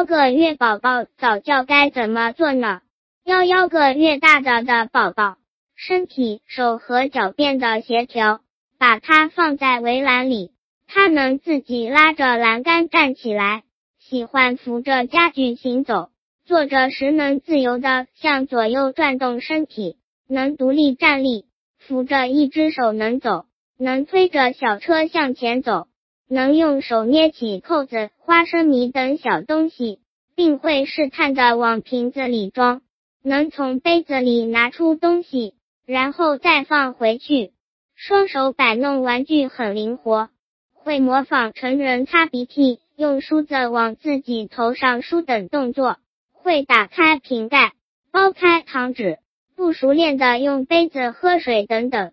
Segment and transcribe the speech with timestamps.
[0.00, 2.80] 幺个月宝宝早教该怎么做呢？
[3.22, 5.36] 幺幺个月大的的宝宝，
[5.76, 8.40] 身体、手和脚变得协调，
[8.78, 10.52] 把它放在围栏里，
[10.86, 13.64] 它能自己拉着栏杆站起来，
[13.98, 16.08] 喜欢扶着家具行走，
[16.46, 21.44] 坐着时能自由的向左右转动身体，能独立站立，
[21.76, 23.44] 扶着一只手能走，
[23.76, 25.88] 能推着小车向前走。
[26.32, 29.98] 能用手捏起扣子、花生米等小东西，
[30.36, 32.82] 并会试探的往瓶子里装；
[33.20, 35.54] 能从杯子里拿出东西，
[35.84, 37.50] 然后再放回去。
[37.96, 40.30] 双手摆弄玩具很灵活，
[40.72, 45.96] 会模仿成人擦鼻涕、用梳子往自己头上梳等动作，
[46.32, 47.72] 会打开瓶盖、
[48.12, 49.18] 剥开糖纸，
[49.56, 52.12] 不熟练的用杯子喝水等等。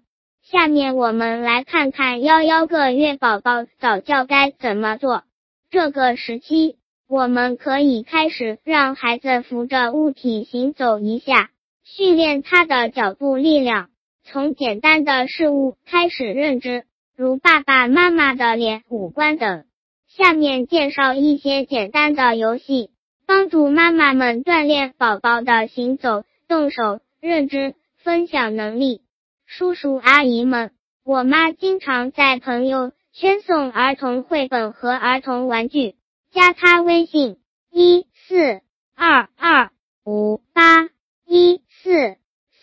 [0.50, 5.24] 下面我们来看看幺幺个月宝宝早教该怎么做。
[5.70, 6.78] 这个时期，
[7.10, 11.50] 我们可以开始让孩子扶着物体行走一下，
[11.84, 13.90] 训练他的脚步力量。
[14.24, 16.86] 从简单的事物开始认知，
[17.18, 19.66] 如爸爸妈妈的脸、五官等。
[20.08, 22.92] 下面介绍一些简单的游戏，
[23.26, 29.02] 帮助妈妈们锻炼宝宝的行走、动手、认知、分享能力。
[29.48, 30.72] 叔叔阿姨们，
[31.06, 35.96] 我妈经常在朋友圈送儿童绘本和儿童玩具，
[36.32, 37.40] 加她微信
[37.72, 38.62] 一四
[38.94, 39.72] 二二
[40.04, 40.90] 五八
[41.26, 42.18] 一四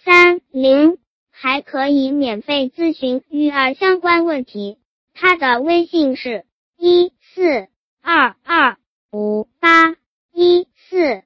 [0.05, 0.99] 三零，
[1.31, 4.77] 还可以免费咨询育儿相关问题。
[5.15, 6.45] 她的微信是
[6.77, 7.69] 一四
[8.03, 8.77] 二二
[9.11, 9.97] 五八
[10.35, 11.23] 一四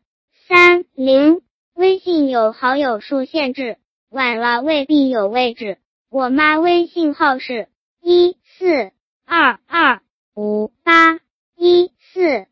[0.47, 1.43] 三零，
[1.75, 3.77] 微信有好友数限制。
[4.11, 5.79] 晚了未必有位置。
[6.11, 7.69] 我妈微信号是
[8.01, 8.93] 一四
[9.27, 10.01] 二二
[10.35, 11.21] 五八
[11.57, 12.47] 一四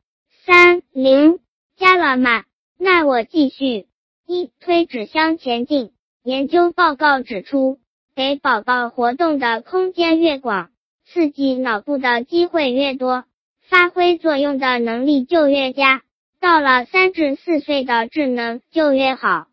[0.44, 1.38] 三零，
[1.76, 2.44] 加了吗？
[2.78, 3.86] 那我继续。
[4.26, 5.92] 一推纸箱前进。
[6.22, 7.78] 研究报告指出，
[8.14, 10.70] 给宝宝活动的空间越广，
[11.06, 13.24] 刺激脑部的机会越多，
[13.62, 16.02] 发挥作用的能力就越佳。
[16.40, 19.46] 到了三至四岁的智能就越好。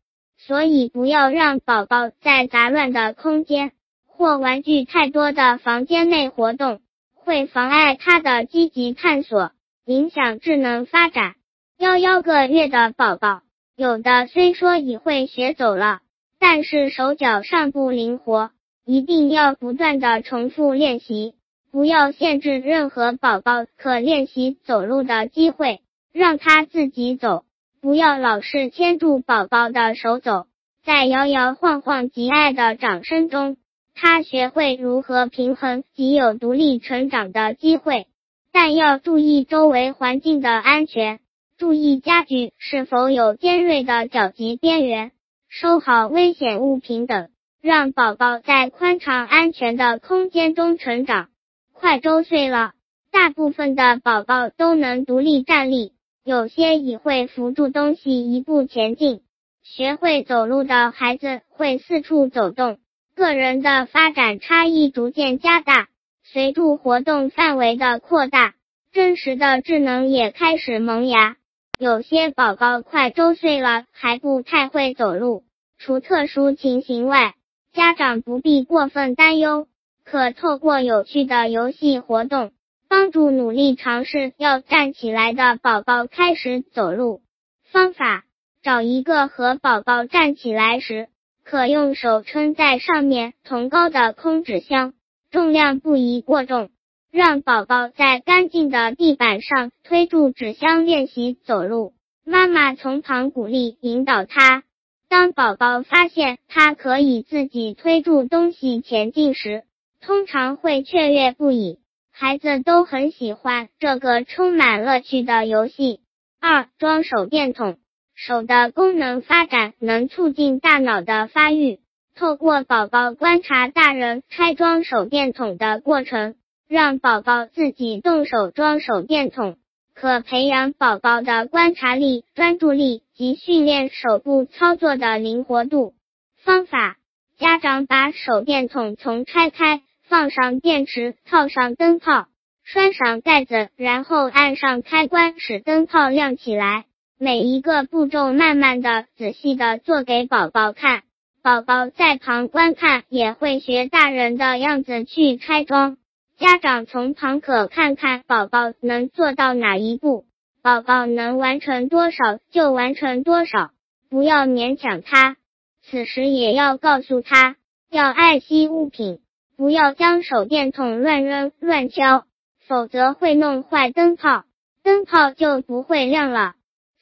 [0.46, 3.72] 所以不要让宝宝在杂乱的空间
[4.06, 6.82] 或玩具太多的房间内活动，
[7.16, 9.52] 会妨碍他的积极探索，
[9.86, 11.36] 影响智能发展。
[11.78, 13.42] 幺幺个月的宝宝，
[13.78, 16.02] 有的虽说已会学走了，
[16.40, 18.52] 但是手脚尚不灵活，
[18.86, 21.36] 一定要不断的重复练习，
[21.72, 25.80] 不要限制任何宝宝可练习走路的机会，
[26.12, 27.46] 让他自己走。
[27.84, 30.46] 不要老是牵住宝宝的手走，
[30.86, 33.58] 在摇摇晃晃、极爱的掌声中，
[33.94, 38.08] 他学会如何平衡，及有独立成长的机会。
[38.54, 41.20] 但要注意周围环境的安全，
[41.58, 45.12] 注意家具是否有尖锐的角级边缘，
[45.50, 51.28] 收好危险物品等，让宝宝在宽敞安全的空间中成长。
[51.74, 52.72] 快周岁了，
[53.12, 55.92] 大部分的宝宝都能独立站立。
[56.26, 59.20] 有些已会扶住东西一步前进，
[59.62, 62.78] 学会走路的孩子会四处走动，
[63.14, 65.90] 个人的发展差异逐渐加大。
[66.24, 68.56] 随着活动范围的扩大，
[68.94, 71.36] 真实的智能也开始萌芽。
[71.78, 75.44] 有些宝宝快周岁了还不太会走路，
[75.78, 77.36] 除特殊情形外，
[77.74, 79.68] 家长不必过分担忧，
[80.06, 82.54] 可透过有趣的游戏活动。
[82.96, 87.24] 帮助努力尝试要站起来的宝宝开始走路。
[87.64, 88.24] 方法：
[88.62, 91.08] 找一个和宝宝站起来时
[91.44, 94.94] 可用手撑在上面同高的空纸箱，
[95.32, 96.70] 重量不宜过重。
[97.10, 101.96] 让宝宝在干净的地板上推住纸箱练习走路。
[102.24, 104.62] 妈妈从旁鼓励引导他。
[105.10, 109.64] 当宝宝发现他可以自己推住东西前进时，
[110.00, 111.80] 通常会雀跃不已。
[112.16, 116.00] 孩子都很喜欢这个充满乐趣的游戏。
[116.40, 117.78] 二、装手电筒，
[118.14, 121.80] 手的功能发展能促进大脑的发育。
[122.16, 126.36] 透过宝宝观察大人拆装手电筒的过程，
[126.70, 129.58] 让宝宝自己动手装手电筒，
[129.96, 135.96] 可培养宝宝的观察力、专注力及训练手部操作的灵活度。
[136.44, 136.98] 方法：
[137.40, 139.82] 家长把手电筒从拆开。
[140.04, 142.28] 放上电池，套上灯泡，
[142.64, 146.86] 拴上盖子，然后按上开关，使灯泡亮起来。
[147.18, 151.04] 每一个步骤慢慢的、仔细的做给宝宝看，
[151.42, 155.98] 宝宝在旁观看，也会学大人的样子去拆装。
[156.38, 160.26] 家长从旁可看看宝宝能做到哪一步，
[160.62, 163.72] 宝宝能完成多少就完成多少，
[164.10, 165.38] 不要勉强他。
[165.82, 167.56] 此时也要告诉他，
[167.90, 169.20] 要爱惜物品，
[169.56, 172.26] 不要将手电筒乱扔乱敲，
[172.68, 174.46] 否则会弄坏灯泡，
[174.84, 176.56] 灯泡就不会亮了。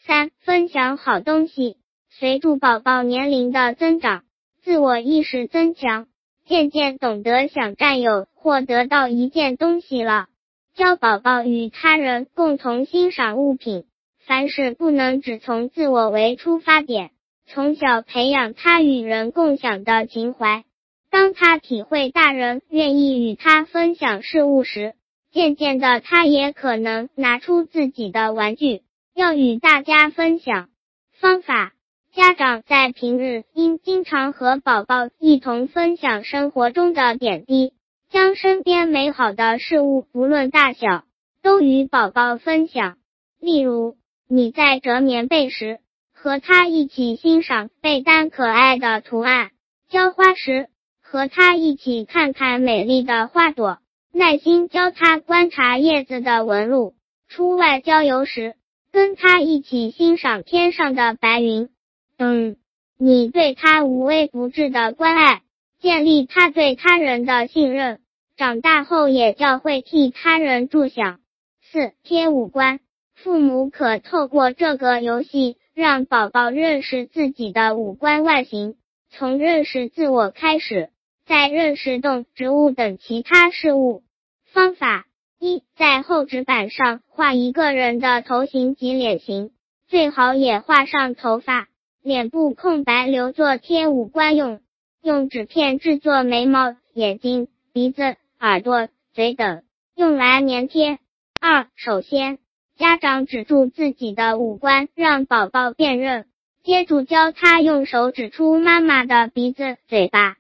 [0.06, 1.77] 三、分享好东西。
[2.09, 4.24] 随着宝宝年龄的增长，
[4.62, 6.07] 自我意识增强，
[6.45, 10.27] 渐渐懂得想占有或得到一件东西了。
[10.75, 13.86] 教宝宝与他人共同欣赏物品，
[14.19, 17.12] 凡事不能只从自我为出发点。
[17.48, 20.63] 从小培养他与人共享的情怀，
[21.12, 24.96] 当他体会大人愿意与他分享事物时，
[25.31, 28.81] 渐渐的他也可能拿出自己的玩具，
[29.13, 30.69] 要与大家分享。
[31.19, 31.74] 方法：
[32.13, 37.74] 家长在平日应经常和宝宝一同分享生活中的点滴。
[38.10, 41.06] 将身边美好的事物，不论大小，
[41.42, 42.98] 都与宝宝分享。
[43.40, 43.96] 例如，
[44.28, 45.80] 你在折棉被时，
[46.13, 49.52] 和他一起欣赏被单可爱的图案；
[49.90, 50.68] 浇花时，
[51.12, 53.80] 和他一起看看美丽的花朵，
[54.13, 56.94] 耐心教他观察叶子的纹路；
[57.28, 58.56] 出外郊游时，
[58.94, 61.68] 跟他一起欣赏天上的白云。
[62.18, 62.56] 嗯，
[62.98, 65.42] 你对他无微不至的关爱。
[65.81, 68.00] 建立他对他人的信任，
[68.38, 71.19] 长大后也教会替他人着想。
[71.62, 72.80] 四贴五官，
[73.16, 78.75] 父母可透过这个游戏让宝宝认识自己的五官外形，
[79.10, 80.90] 从认识自我开始，
[81.26, 84.04] 在认识动植物等其他事物。
[84.52, 85.06] 方法
[85.40, 89.52] 一，在厚纸板上画一个人的头型及脸型，
[89.88, 91.68] 最好也画上头发，
[92.02, 94.60] 脸部空白留作贴五官用。
[95.04, 99.64] 用纸片制作眉毛、眼睛、鼻子、耳朵、嘴等，
[99.96, 101.00] 用来粘贴。
[101.40, 102.38] 二、首先，
[102.78, 106.28] 家长指住自己的五官，让宝宝辨认，
[106.64, 110.36] 接着教他用手指出妈妈的鼻子、嘴巴。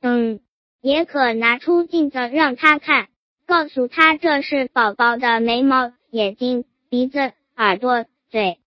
[0.00, 0.40] 嗯，
[0.80, 3.08] 也可拿出镜子让他看，
[3.46, 8.58] 告诉他这是宝宝的眉毛、眼睛、鼻子、耳朵、嘴。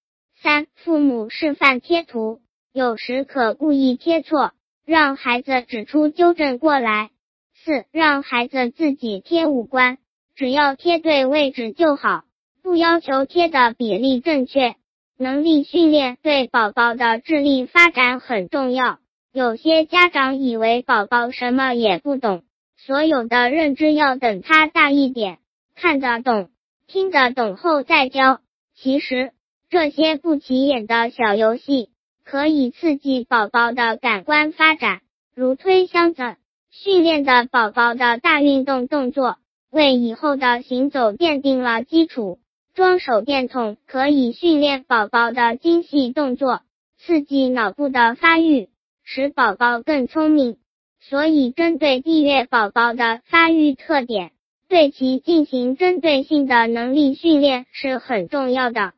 [0.41, 2.39] 三、父母示范贴图，
[2.71, 4.53] 有时可故意贴错。
[4.85, 7.11] 让孩子指出纠正过来。
[7.53, 9.99] 四，让孩子自己贴五官，
[10.35, 12.23] 只要贴对位置就好，
[12.63, 14.75] 不要求贴的比例正确。
[15.17, 18.97] 能力训练对宝宝的智力发展很重要。
[19.31, 22.43] 有些家长以为宝宝什么也不懂，
[22.77, 25.37] 所有的认知要等他大一点，
[25.75, 26.49] 看得懂、
[26.87, 28.41] 听得懂后再教。
[28.75, 29.31] 其实
[29.69, 31.89] 这些不起眼的小游戏。
[32.25, 35.01] 可以刺激宝宝的感官发展，
[35.33, 36.35] 如推箱子，
[36.69, 39.37] 训练的宝宝的大运动动作，
[39.71, 42.37] 为以后的行走奠定了基础。
[42.75, 46.61] 装手电筒可以训练宝宝的精细动作，
[46.99, 48.69] 刺激脑部的发育，
[49.11, 50.57] 使宝宝更聪明。
[51.01, 54.33] 所以，针对地月宝宝的发育特点，
[54.67, 58.94] 对其进行针对性的能力训练是很重要的。